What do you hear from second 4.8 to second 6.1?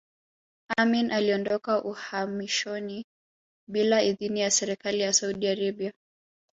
ya Saudi Arabia